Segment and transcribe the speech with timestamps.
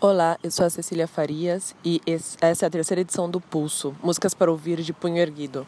[0.00, 2.00] Olá, eu sou a Cecília Farias e
[2.40, 5.66] essa é a terceira edição do Pulso, Músicas para Ouvir de Punho Erguido.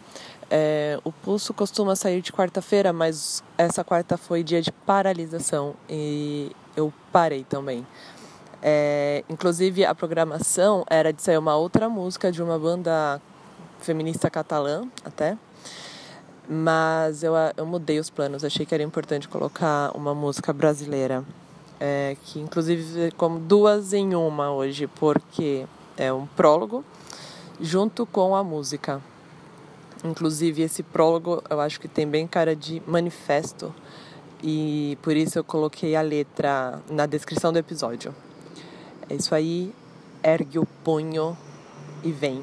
[0.48, 6.52] É, o Pulso costuma sair de quarta-feira, mas essa quarta foi dia de paralisação e
[6.76, 7.84] eu parei também.
[8.62, 13.20] É, inclusive, a programação era de sair uma outra música de uma banda
[13.80, 15.36] feminista catalã, até.
[16.48, 21.24] Mas eu, eu mudei os planos, achei que era importante colocar uma música brasileira
[21.80, 26.84] é, que inclusive como duas em uma hoje, porque é um prólogo
[27.58, 29.00] junto com a música.
[30.04, 33.74] Inclusive esse prólogo eu acho que tem bem cara de manifesto
[34.42, 38.14] e por isso eu coloquei a letra na descrição do episódio.
[39.08, 39.74] É isso aí,
[40.22, 41.36] ergue o punho
[42.04, 42.42] e vem.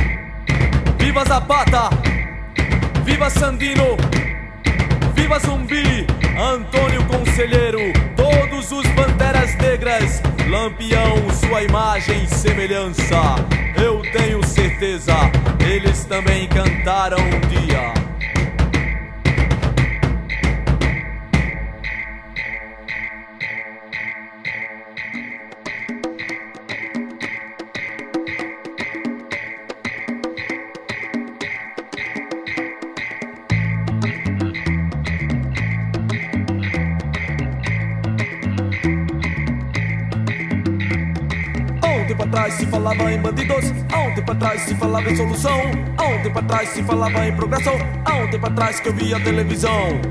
[1.01, 1.89] Viva Zapata,
[3.03, 3.97] viva Sandino,
[5.15, 6.05] viva Zumbi,
[6.39, 7.79] Antônio Conselheiro,
[8.15, 13.35] todos os banderas negras, Lampião, sua imagem e semelhança.
[13.83, 15.15] Eu tenho certeza,
[15.59, 18.00] eles também cantaram um dia.
[42.11, 46.39] Tempo atrás se falava em bandidos, um tempo atrás se falava em solução, um tempo
[46.39, 50.01] atrás se falava em progressão, um tempo atrás que eu via televisão.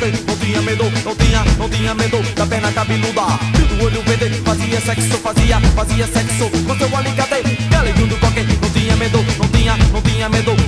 [0.00, 3.22] Não tinha medo, não tinha, não tinha medo da perna cabeluda.
[3.68, 7.42] Do olho verde, fazia sexo, fazia, fazia sexo com seu alicate.
[7.70, 10.63] Galinho do coque, não tinha medo, não tinha, não tinha medo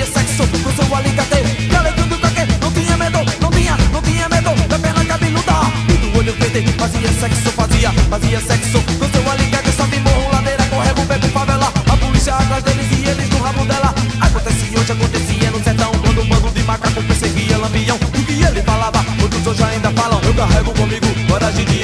[0.00, 1.66] fazia, sexo com seu alicate.
[1.68, 5.52] Garoto do toque, não tinha medo, não tinha, não tinha medo da perna cabeluda.
[5.88, 9.72] E do olho verde, fazia sexo, fazia, fazia sexo com seu alicate.
[9.72, 11.72] Sobe morro, ladeira, corrego, bebe favela.
[11.88, 13.94] A polícia atrás deles e eles no rabo dela.
[14.20, 15.92] Acontecia hoje, acontecia no sertão.
[15.92, 17.96] Quando um bando de macaco perseguia lambião.
[17.96, 20.20] O que ele falava, outros hoje ainda falam.
[20.22, 21.79] Eu carrego comigo coragem de.